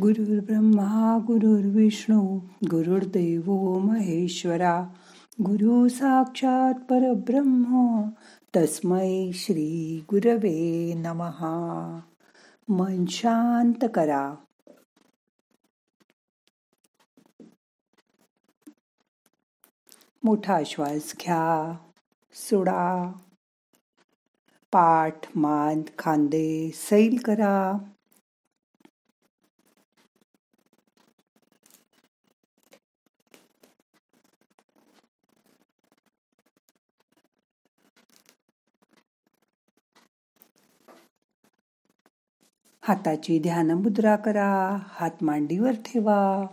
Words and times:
गुरुर्ब्रह्मा 0.00 1.18
गुरुर्विष्णू 1.26 2.38
गुरुर्देव 2.70 3.52
महेश्वरा 3.78 4.88
गुरु 5.42 5.88
साक्षात 5.88 6.74
परब्रह्म 6.74 8.02
तस्मै 8.56 9.30
श्री 9.34 10.04
गुरवे 10.10 10.94
नमहा 10.94 12.00
मन 12.68 13.04
शांत 13.06 13.84
करा. 13.94 14.34
मोठा 20.24 20.62
श्वास 20.66 21.14
घ्या 21.20 21.76
सोडा. 22.34 23.12
पाठ 24.72 25.36
मान 25.36 25.82
खांदे 25.98 26.70
सैल 26.74 27.18
करा. 27.24 27.72
हाताची 42.88 43.38
ध्यान 43.38 43.70
मुद्रा 43.70 44.16
करा 44.16 44.78
हात 44.88 45.22
मांडीवर 45.22 45.70
ठेवा. 45.70 46.46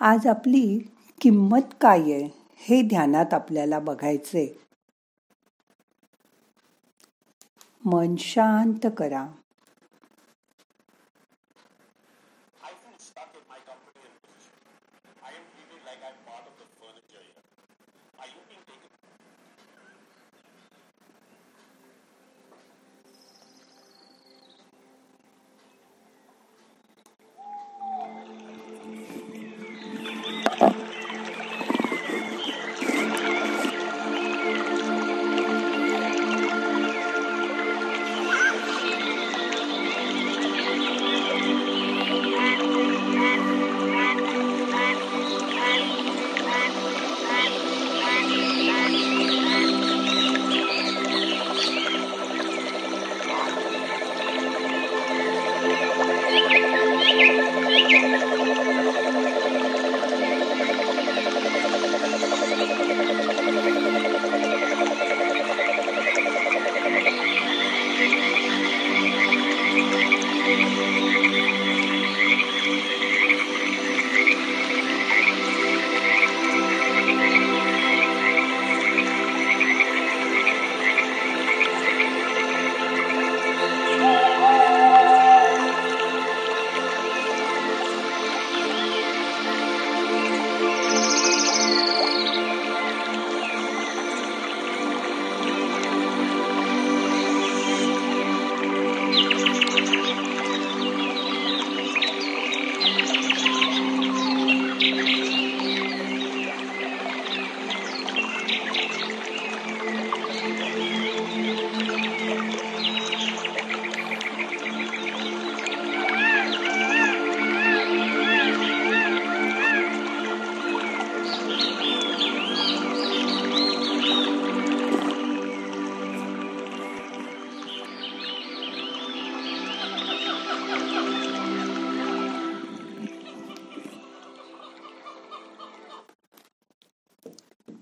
आज 0.00 0.26
आपली 0.26 0.78
किंमत 1.20 1.74
काय 1.80 2.00
आहे 2.00 2.28
हे 2.58 2.82
ध्यानात 2.82 3.34
आपल्याला 3.34 3.78
बघायचे 3.78 4.60
मन 7.84 8.14
शांत 8.18 8.86
करा. 8.96 9.26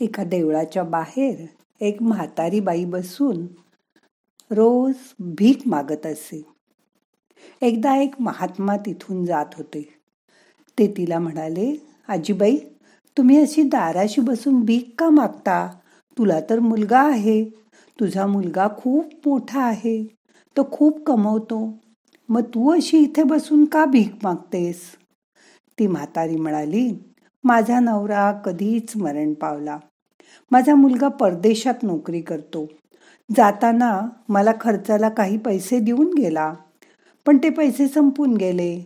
एका 0.00 0.24
देवळाच्या 0.24 0.82
बाहेर 0.82 1.46
एक 1.80 2.02
म्हातारी 2.02 2.60
बाई 2.60 2.84
बसून 2.84 3.46
रोज 4.50 4.94
भीक 5.18 5.62
मागत 5.66 6.06
असे. 6.06 6.46
एकदा 7.62 7.96
एक 7.96 8.14
महात्मा 8.20 8.76
तिथून 8.76 9.24
जात 9.24 9.46
होते. 9.56 9.98
ते 10.78 10.94
तिला 10.96 11.18
म्हणाले 11.18 11.86
आजीबाई 12.08 12.56
तुम्ही 13.18 13.40
अशी 13.40 13.62
दाराशी 13.62 14.20
बसून 14.20 14.64
भीक 14.64 14.94
का 14.98 15.10
मागता? 15.10 15.74
तुला 16.18 16.40
तर 16.40 16.58
मुलगा 16.58 17.00
आहे. 17.00 17.44
तुझा 18.00 18.26
मुलगा 18.26 18.68
खूप 18.78 19.06
मोठा 19.26 19.62
आहे. 19.62 20.04
तो 20.56 20.70
खूप 20.72 21.04
कमवतो. 21.06 21.78
मग 22.28 22.42
तू 22.42 22.76
अशी 22.76 22.98
इथे 22.98 23.22
बसून 23.22 23.64
का 23.64 23.84
भीक 23.84 24.12
मागतेस? 24.22 24.80
ती 25.78 25.86
म्हातारी 25.86 26.36
म्हणाली 26.36 27.14
माझा 27.44 27.80
नवरा 27.80 28.32
कधीच 28.32 28.96
मरण 28.96 29.34
पावला. 29.34 29.78
माझा 30.50 30.74
मुलगा 30.74 31.08
परदेशात 31.08 31.74
नोकरी 31.82 32.20
करतो. 32.20 32.66
जाताना 33.36 34.00
मला 34.28 34.52
खर्चाला 34.60 35.08
काही 35.08 35.38
पैसे 35.38 35.78
देऊन 35.78 36.14
गेला. 36.14 36.54
पण 37.26 37.36
ते 37.36 37.50
पैसे 37.50 37.88
संपून 37.88 38.36
गेले. 38.36 38.84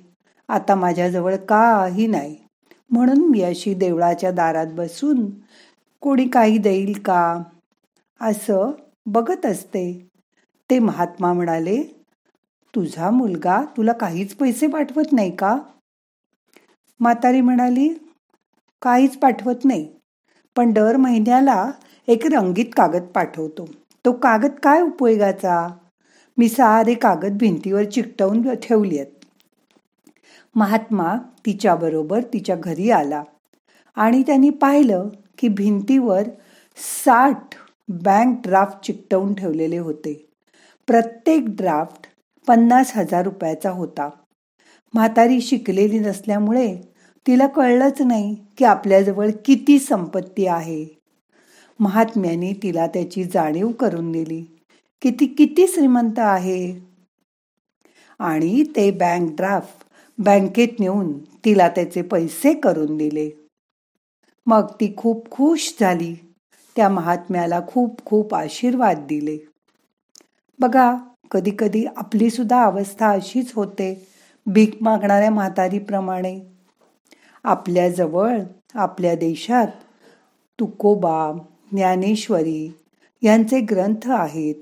आता 0.49 0.75
माझ्याजवळ 0.75 1.37
काही 1.37 2.07
नाही. 2.07 2.37
म्हणून 2.91 3.31
मी 3.31 3.43
अशी 3.43 3.75
देवळाच्या 3.75 4.31
दारात 4.31 4.67
बसून 4.67 5.31
कोणी 6.01 6.29
काही 6.29 6.59
देईल 6.59 6.99
का? 6.99 7.43
असं 8.21 8.71
बघत 9.07 9.47
असते. 9.47 10.09
ते 10.71 10.79
महात्मा 10.79 11.33
म्हणाले 11.33 11.83
तुझा 12.75 13.11
मुलगा 13.11 13.63
तुला 13.77 13.93
काहीच 13.93 14.35
पैसे 14.35 14.67
पाठवत 14.67 15.13
नाही 15.13 15.37
का? 15.37 15.59
म्हातारी 17.01 17.41
म्हणाली 17.41 17.89
काहीच 18.83 19.17
पाठवत 19.17 19.65
नाही. 19.65 19.89
पण 20.57 20.73
दर 20.73 20.97
महिन्याला 20.97 21.71
एक 22.09 22.27
रंगीत 22.27 22.65
कागद 22.77 23.03
पाठवतो. 23.03 23.65
तो 24.05 24.13
कागद 24.13 24.51
काय 24.63 24.81
उपयोगाचा? 24.81 25.69
मी 26.39 26.49
सारे 26.49 26.95
कागद 26.95 27.37
भिंतीवर 27.39 27.85
चिकटवून 27.85 28.55
ठेवली 28.55 28.99
आहेत. 28.99 29.13
महात्मा 30.55 31.17
तिच्याबरोबर 31.47 32.21
तिच्या 32.21 32.57
घरी 32.57 32.91
आला 32.91 33.23
आणि 33.97 34.23
त्यांनी 34.23 34.51
पाहिलं 34.51 35.09
की 35.39 35.49
भिंतीवर 35.49 36.23
साठ 36.77 37.55
बँक 37.89 38.41
ड्राफ्ट 38.45 38.87
चिकटवून 38.87 39.35
ठेवलेले 39.35 39.79
होते. 39.79 40.27
प्रत्येक 40.87 41.45
ड्राफ्ट 41.49 42.07
पन्नास 42.47 42.93
हजार 42.97 43.23
रुपयाचा 43.23 43.71
होता. 43.71 44.11
म्हातारी 44.95 45.41
शिकलेली 45.41 45.99
नसल्यामुळे 45.99 46.94
तिला 47.27 47.47
कळलंच 47.47 48.03
नाही 48.03 48.35
की 48.59 48.65
आपल्याजवळ 48.65 49.31
किती 49.45 49.79
संपत्ती 49.79 50.47
आहे. 50.47 50.87
महात्म्याने 51.81 52.53
तिला 52.63 52.87
त्याची 52.87 53.25
जाणीव 53.25 53.71
करून 53.73 54.13
दिली 54.13 54.45
की 55.03 55.11
ती 55.11 55.27
किती 55.27 55.67
श्रीमंत 55.67 56.19
आहे. 56.19 56.81
आणि 58.19 58.65
ते 58.77 58.91
बँक 58.91 59.37
ड्राफ्ट 59.37 59.87
बँकेत 60.19 60.69
नेऊन 60.81 61.19
तिला 61.19 61.69
त्याचे 61.69 62.03
पैसे 62.03 62.55
करून 62.55 62.97
दिले. 62.97 63.31
मग 64.47 64.67
ती 64.81 64.95
खूप 64.97 65.31
खुश 65.31 65.75
झाली. 65.81 66.15
त्या 66.77 66.89
महात्म्याला 66.89 67.61
खूप 67.69 68.05
खूप 68.05 68.35
आशीर्वाद 68.35 68.99
दिले. 68.99 69.39
बघा 70.59 70.95
कधी 71.31 71.51
कधी 71.59 71.85
आपली 71.97 72.31
सुद्धा 72.31 72.65
अवस्था 72.65 73.11
अशीच 73.11 73.53
होते. 73.55 74.07
भीक 74.47 74.79
मागणाऱ्या 74.81 75.31
म्हातारीप्रमाणे. 75.31 76.54
आपल्याजवळ 77.45 78.39
आपल्या 78.75 79.15
देशात 79.15 79.67
तुकोबा 80.61 81.33
ज्ञानेश्वरी 81.73 82.73
यांचे 83.23 83.61
ग्रंथ 83.61 84.11
आहेत. 84.11 84.55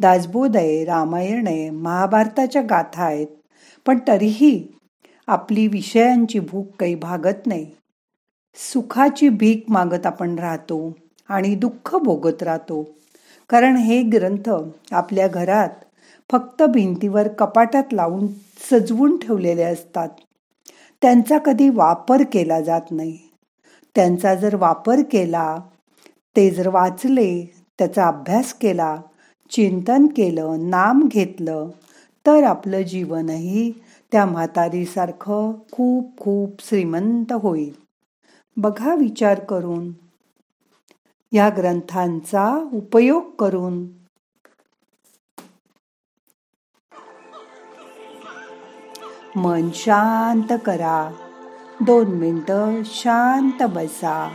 दासबोदय 0.00 0.84
रामायणे 0.84 1.30
रामायण 1.30 1.46
आहे 1.46 1.70
महाभारताच्या 1.70 2.62
गाथा 2.62 3.04
आहेत 3.04 3.26
पण 3.86 3.98
तरीही 4.08 4.66
आपली 5.26 5.66
विषयांची 5.66 6.38
भूक 6.38 6.66
काही 6.80 6.94
भागत 6.94 7.46
नाही. 7.46 7.66
सुखाची 8.56 9.28
भीक 9.28 9.64
मागत 9.68 10.06
आपण 10.06 10.38
राहतो 10.38 10.96
आणि 11.28 11.54
दुःख 11.54 11.96
भोगत 11.96 12.42
राहतो. 12.42 12.82
कारण 13.48 13.76
हे 13.76 14.02
ग्रंथ 14.02 14.50
आपल्या 14.92 15.28
घरात 15.28 15.84
फक्त 16.32 16.62
भिंतीवर 16.62 17.28
कपाटात 17.28 17.92
लावून 17.92 18.26
सजवून 18.70 19.16
ठेवलेले 19.16 19.62
असतात. 19.62 20.08
त्यांचा 21.02 21.38
कधी 21.38 21.68
वापर 21.68 22.22
केला 22.32 22.60
जात 22.60 22.90
नाही. 22.90 23.18
त्यांचा 23.96 24.34
जर 24.34 24.54
वापर 24.54 25.02
केला 25.02 25.56
ते 26.36 26.50
जर 26.50 26.68
वाचले 26.68 27.44
त्याचा 27.78 28.06
अभ्यास 28.06 28.52
केला 28.54 28.96
चिंतन 29.50 30.06
केलं 30.06 30.70
नाम 30.70 31.06
घेतलं 31.08 31.68
तर 32.26 32.42
आपलं 32.42 32.82
जीवनही 32.82 33.70
त्या 34.12 34.26
म्हातारीसारखं 34.26 35.52
खूप 35.72 36.18
खूप 36.18 36.62
श्रीमंत 36.62 37.32
होईल. 37.32 37.72
बघा 38.56 38.94
विचार 38.94 39.40
करून 39.40 39.90
या 41.32 41.48
ग्रंथांचा 41.48 42.64
उपयोग 42.72 43.30
करून 43.30 43.84
मन 49.38 49.70
शांत 49.74 50.52
करा. 50.64 51.10
दोन 51.80 52.06
मिनटं 52.06 52.82
शांत 52.84 53.62
बसा. 53.62 54.28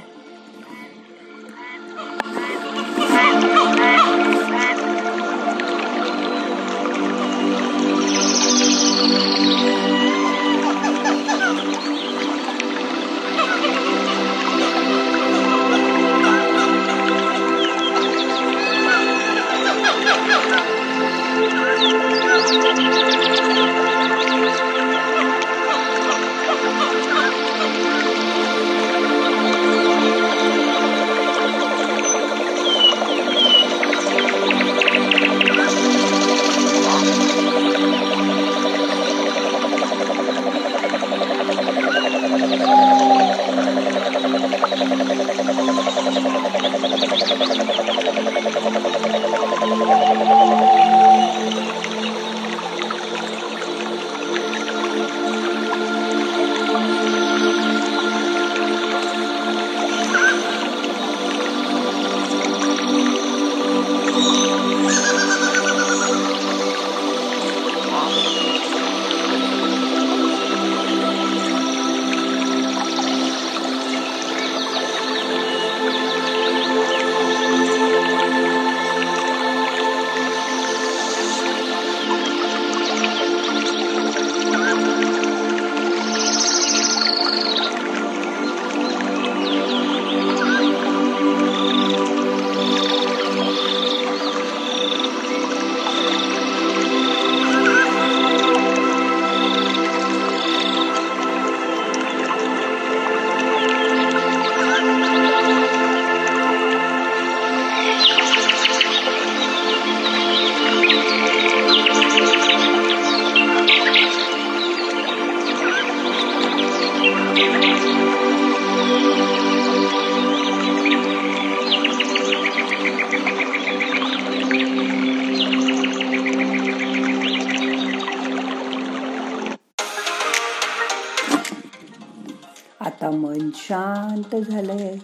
आता 132.93 133.11
मन 133.11 133.49
शांत 133.53 134.35
झालंय. 134.35 134.97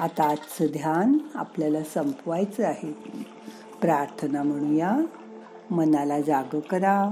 आता 0.00 0.30
आजचं 0.30 0.66
ध्यान 0.72 1.18
आपल्याला 1.34 1.82
संपवायचं 1.82 2.64
आहे. 2.64 2.92
प्रार्थना 3.80 4.42
म्हणूया. 4.42 4.98
मनाला 5.70 6.20
जाग 6.20 6.60
करा. 6.60 7.10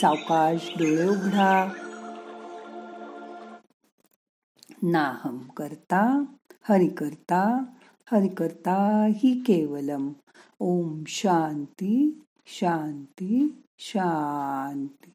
सावकाश 0.00 0.72
डोळे 0.78 1.08
उघडा. 1.08 1.68
नाहम 4.82 5.38
करता 5.38 6.24
हरि 6.68 6.88
करता 6.88 7.64
हरि 8.12 8.28
करता 8.28 9.06
हि 9.14 9.42
केवलम. 9.46 10.12
ओम 10.60 11.02
शांती 11.06 12.24
शांती 12.46 13.62
शांती. 13.78 15.10